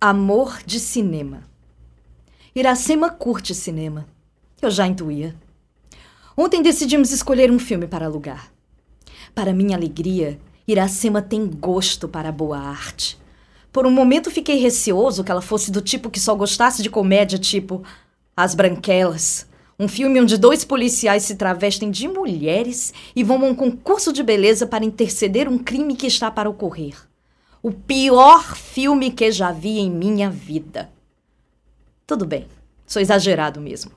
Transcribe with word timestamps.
Amor 0.00 0.58
de 0.66 0.78
cinema. 0.80 1.44
Iracema 2.54 3.08
curte 3.08 3.54
cinema. 3.54 4.06
Eu 4.60 4.70
já 4.70 4.86
intuía. 4.86 5.34
Ontem 6.36 6.60
decidimos 6.60 7.10
escolher 7.10 7.50
um 7.50 7.58
filme 7.58 7.86
para 7.86 8.04
alugar. 8.04 8.52
Para 9.34 9.54
minha 9.54 9.76
alegria, 9.76 10.38
Iracema 10.68 11.22
tem 11.22 11.46
gosto 11.46 12.06
para 12.06 12.28
a 12.28 12.32
boa 12.32 12.58
arte. 12.58 13.18
Por 13.72 13.86
um 13.86 13.90
momento 13.90 14.30
fiquei 14.30 14.58
receoso 14.58 15.24
que 15.24 15.30
ela 15.30 15.40
fosse 15.40 15.70
do 15.70 15.80
tipo 15.80 16.10
que 16.10 16.20
só 16.20 16.34
gostasse 16.34 16.82
de 16.82 16.90
comédia 16.90 17.38
tipo 17.38 17.82
As 18.36 18.54
Branquelas, 18.54 19.46
um 19.78 19.88
filme 19.88 20.20
onde 20.20 20.36
dois 20.36 20.64
policiais 20.64 21.22
se 21.22 21.36
travestem 21.36 21.90
de 21.90 22.08
mulheres 22.08 22.92
e 23.16 23.24
vão 23.24 23.42
a 23.42 23.46
um 23.46 23.54
concurso 23.54 24.12
de 24.12 24.22
beleza 24.22 24.66
para 24.66 24.84
interceder 24.84 25.48
um 25.48 25.56
crime 25.56 25.96
que 25.96 26.06
está 26.06 26.30
para 26.30 26.50
ocorrer. 26.50 26.94
O 27.64 27.72
pior 27.72 28.54
filme 28.54 29.10
que 29.10 29.32
já 29.32 29.50
vi 29.50 29.78
em 29.78 29.90
minha 29.90 30.28
vida. 30.28 30.90
Tudo 32.06 32.26
bem, 32.26 32.46
sou 32.86 33.00
exagerado 33.00 33.58
mesmo. 33.58 33.90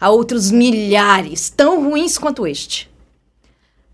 Há 0.00 0.10
outros 0.10 0.50
milhares 0.50 1.48
tão 1.48 1.88
ruins 1.88 2.18
quanto 2.18 2.48
este. 2.48 2.90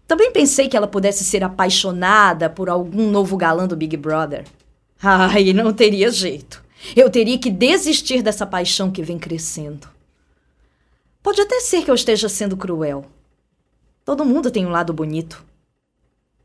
Também 0.06 0.32
pensei 0.32 0.66
que 0.66 0.74
ela 0.74 0.88
pudesse 0.88 1.24
ser 1.24 1.44
apaixonada 1.44 2.48
por 2.48 2.70
algum 2.70 3.10
novo 3.10 3.36
galã 3.36 3.68
do 3.68 3.76
Big 3.76 3.98
Brother. 3.98 4.46
Ai, 5.02 5.52
não 5.52 5.74
teria 5.74 6.10
jeito. 6.10 6.64
Eu 6.96 7.10
teria 7.10 7.38
que 7.38 7.50
desistir 7.50 8.22
dessa 8.22 8.46
paixão 8.46 8.90
que 8.90 9.02
vem 9.02 9.18
crescendo. 9.18 9.90
Pode 11.22 11.42
até 11.42 11.60
ser 11.60 11.84
que 11.84 11.90
eu 11.90 11.94
esteja 11.94 12.30
sendo 12.30 12.56
cruel. 12.56 13.04
Todo 14.06 14.24
mundo 14.24 14.50
tem 14.50 14.64
um 14.64 14.70
lado 14.70 14.94
bonito. 14.94 15.44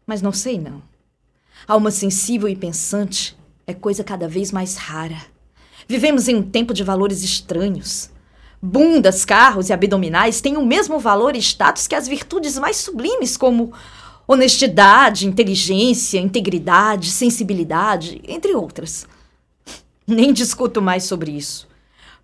Mas 0.05 0.21
não 0.21 0.33
sei 0.33 0.59
não. 0.59 0.81
Alma 1.67 1.91
sensível 1.91 2.49
e 2.49 2.55
pensante 2.55 3.37
é 3.65 3.73
coisa 3.73 4.03
cada 4.03 4.27
vez 4.27 4.51
mais 4.51 4.75
rara. 4.75 5.17
Vivemos 5.87 6.27
em 6.27 6.35
um 6.35 6.43
tempo 6.43 6.73
de 6.73 6.83
valores 6.83 7.23
estranhos. 7.23 8.09
Bundas, 8.61 9.25
carros 9.25 9.69
e 9.69 9.73
abdominais 9.73 10.41
têm 10.41 10.57
o 10.57 10.65
mesmo 10.65 10.99
valor 10.99 11.35
e 11.35 11.39
status 11.39 11.87
que 11.87 11.95
as 11.95 12.07
virtudes 12.07 12.57
mais 12.57 12.77
sublimes, 12.77 13.35
como 13.35 13.73
honestidade, 14.27 15.27
inteligência, 15.27 16.19
integridade, 16.19 17.11
sensibilidade, 17.11 18.21
entre 18.27 18.53
outras. 18.53 19.05
Nem 20.07 20.31
discuto 20.31 20.81
mais 20.81 21.03
sobre 21.03 21.31
isso. 21.31 21.67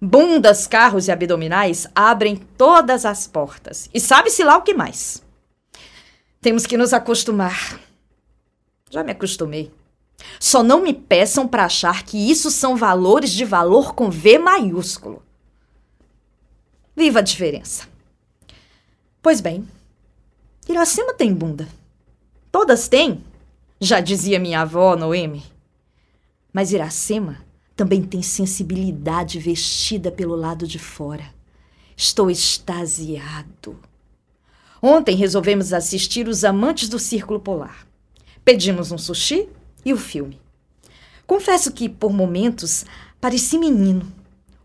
Bundas, 0.02 0.66
carros 0.66 1.08
e 1.08 1.12
abdominais 1.12 1.88
abrem 1.94 2.38
todas 2.58 3.06
as 3.06 3.28
portas. 3.28 3.90
E 3.94 4.00
sabe-se 4.00 4.44
lá 4.44 4.58
o 4.58 4.62
que 4.62 4.73
mais. 4.73 5.22
Temos 6.42 6.66
que 6.66 6.78
nos 6.78 6.94
acostumar. 6.94 7.78
Já 8.90 9.04
me 9.04 9.12
acostumei. 9.12 9.72
Só 10.40 10.64
não 10.64 10.82
me 10.82 10.94
peçam 10.94 11.48
para 11.48 11.66
achar 11.66 12.04
que 12.04 12.18
isso 12.18 12.52
são 12.52 12.76
valores 12.76 13.32
de 13.32 13.45
valor 13.45 13.94
com 13.94 14.09
V 14.09 14.38
maiúsculo. 14.40 15.23
Viva 16.95 17.20
a 17.20 17.23
diferença. 17.23 17.88
Pois 19.22 19.40
bem, 19.40 19.67
Iracema 20.67 21.14
tem 21.14 21.34
bunda. 21.34 21.67
Todas 22.52 22.88
têm, 22.88 23.23
já 23.80 24.00
dizia 24.00 24.40
minha 24.40 24.62
avó 24.62 24.95
Noemi. 24.95 25.44
Mas 26.52 26.73
Iracema 26.73 27.38
também 27.76 28.04
tem 28.04 28.22
sensibilidade 28.22 29.40
vestida 29.40 30.12
pelo 30.12 30.36
lado 30.36 30.67
de 30.67 30.80
fora. 30.80 31.34
Estou 31.95 32.30
extasiado. 32.30 33.80
Ontem 34.82 35.16
resolvemos 35.16 35.73
assistir 35.73 36.28
Os 36.28 36.44
Amantes 36.44 36.90
do 36.90 37.00
Círculo 37.00 37.40
Polar. 37.40 37.89
Pedimos 38.50 38.92
um 38.92 38.97
sushi 38.97 39.47
e 39.86 39.94
o 39.94 39.95
filme. 39.95 40.42
Confesso 41.28 41.72
que, 41.72 41.88
por 41.88 42.11
momentos, 42.11 42.83
pareci 43.22 43.59
menino, 43.59 44.11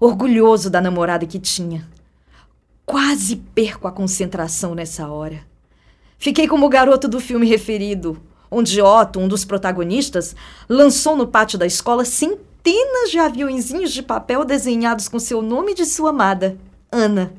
orgulhoso 0.01 0.71
da 0.71 0.81
namorada 0.81 1.27
que 1.27 1.39
tinha. 1.39 1.87
Quase 2.87 3.37
perco 3.37 3.87
a 3.87 3.93
concentração 3.93 4.75
nessa 4.75 5.09
hora. 5.09 5.47
Fiquei 6.17 6.49
como 6.49 6.65
o 6.65 6.71
garoto 6.71 7.07
do 7.07 7.21
filme 7.21 7.47
referido, 7.47 8.19
onde 8.51 8.81
Otto, 8.81 9.21
um 9.21 9.29
dos 9.29 9.45
protagonistas, 9.45 10.35
lançou 10.67 11.15
no 11.15 11.27
pátio 11.27 11.59
da 11.59 11.67
escola 11.67 12.07
centenas 12.07 13.11
de 13.11 13.19
aviãozinhos 13.19 13.93
de 13.93 14.03
papel 14.03 14.47
desenhados 14.47 15.09
com 15.09 15.19
seu 15.19 15.43
nome 15.43 15.73
e 15.73 15.75
de 15.75 15.85
sua 15.85 16.09
amada, 16.09 16.57
Ana. 16.91 17.35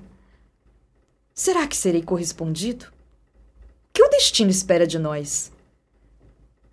Será 1.34 1.66
que 1.66 1.76
serei 1.76 2.04
correspondido? 2.04 2.86
Que 3.92 4.04
o 4.04 4.10
destino 4.10 4.52
espera 4.52 4.86
de 4.86 5.00
nós? 5.00 5.55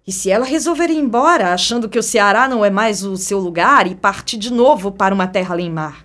E 0.07 0.11
se 0.11 0.31
ela 0.31 0.45
resolver 0.45 0.91
ir 0.91 0.99
embora, 0.99 1.55
achando 1.55 1.89
que 1.89 1.99
o 1.99 2.03
Ceará 2.03 2.49
não 2.49 2.65
é 2.65 2.71
mais 2.71 3.05
o 3.05 3.17
seu 3.17 3.39
lugar 3.39 3.87
e 3.87 3.95
partir 3.95 4.37
de 4.37 4.53
novo 4.53 4.91
para 4.91 5.15
uma 5.15 5.29
terra 5.29 5.55
além 5.55 5.71
mar? 5.71 6.05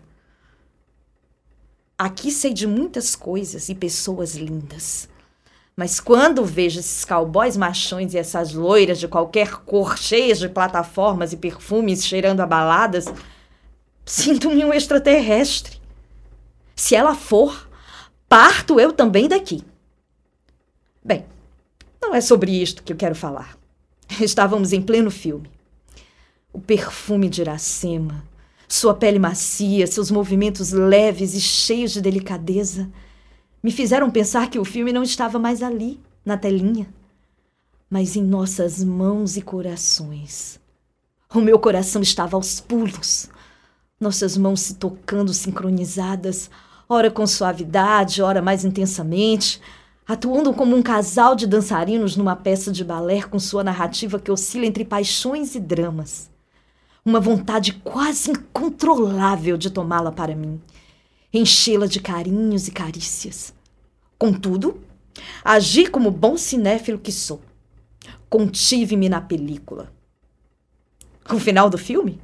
Aqui 1.97 2.29
sei 2.29 2.53
de 2.53 2.67
muitas 2.67 3.15
coisas 3.15 3.69
e 3.69 3.75
pessoas 3.75 4.35
lindas. 4.35 5.09
Mas 5.75 5.99
quando 5.99 6.45
vejo 6.45 6.79
esses 6.79 7.03
cowboys 7.03 7.57
machões 7.57 8.13
e 8.13 8.19
essas 8.19 8.53
loiras 8.53 8.99
de 8.99 9.07
qualquer 9.07 9.57
cor, 9.57 9.97
cheias 9.97 10.37
de 10.37 10.47
plataformas 10.47 11.33
e 11.33 11.37
perfumes 11.37 12.05
cheirando 12.05 12.41
a 12.41 12.45
baladas, 12.45 13.05
sinto-me 14.05 14.63
um 14.63 14.73
extraterrestre. 14.73 15.81
Se 16.75 16.95
ela 16.95 17.15
for, 17.15 17.67
parto 18.29 18.79
eu 18.79 18.93
também 18.93 19.27
daqui. 19.27 19.63
Bem, 21.03 21.25
não 21.99 22.13
é 22.13 22.21
sobre 22.21 22.51
isto 22.51 22.83
que 22.83 22.93
eu 22.93 22.97
quero 22.97 23.15
falar. 23.15 23.57
Estávamos 24.21 24.73
em 24.73 24.81
pleno 24.81 25.11
filme. 25.11 25.49
O 26.51 26.59
perfume 26.59 27.29
de 27.29 27.41
Iracema, 27.41 28.23
sua 28.67 28.93
pele 28.93 29.19
macia, 29.19 29.87
seus 29.87 30.09
movimentos 30.09 30.71
leves 30.71 31.33
e 31.33 31.41
cheios 31.41 31.91
de 31.93 32.01
delicadeza 32.01 32.89
me 33.63 33.71
fizeram 33.71 34.09
pensar 34.09 34.49
que 34.49 34.59
o 34.59 34.65
filme 34.65 34.93
não 34.93 35.03
estava 35.03 35.37
mais 35.39 35.61
ali, 35.61 35.99
na 36.23 36.37
telinha, 36.37 36.87
mas 37.89 38.15
em 38.15 38.23
nossas 38.23 38.83
mãos 38.83 39.37
e 39.37 39.41
corações. 39.41 40.59
O 41.33 41.39
meu 41.39 41.59
coração 41.59 42.01
estava 42.01 42.35
aos 42.37 42.59
pulos, 42.59 43.29
nossas 43.99 44.37
mãos 44.37 44.61
se 44.61 44.75
tocando 44.75 45.33
sincronizadas, 45.33 46.49
ora 46.87 47.11
com 47.11 47.25
suavidade, 47.25 48.21
ora 48.21 48.41
mais 48.41 48.63
intensamente, 48.63 49.61
atuando 50.07 50.53
como 50.53 50.75
um 50.75 50.81
casal 50.81 51.35
de 51.35 51.45
dançarinos 51.45 52.15
numa 52.15 52.35
peça 52.35 52.71
de 52.71 52.83
balé 52.83 53.21
com 53.23 53.37
sua 53.37 53.63
narrativa 53.63 54.17
que 54.17 54.31
oscila 54.31 54.65
entre 54.65 54.85
paixões 54.85 55.53
e 55.53 55.59
dramas. 55.59 56.29
Uma 57.03 57.19
vontade 57.19 57.73
quase 57.83 58.31
incontrolável 58.31 59.57
de 59.57 59.69
tomá-la 59.69 60.11
para 60.11 60.35
mim, 60.35 60.61
enchê-la 61.33 61.87
de 61.87 61.99
carinhos 61.99 62.67
e 62.67 62.71
carícias. 62.71 63.53
Contudo, 64.17 64.81
agi 65.43 65.87
como 65.87 66.09
bom 66.09 66.37
cinéfilo 66.37 66.99
que 66.99 67.11
sou. 67.11 67.41
Contive-me 68.29 69.09
na 69.09 69.21
película. 69.21 69.91
O 71.29 71.39
final 71.39 71.69
do 71.69 71.77
filme? 71.77 72.19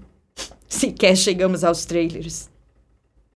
Sequer 0.67 1.15
chegamos 1.15 1.63
aos 1.63 1.85
trailers. 1.85 2.49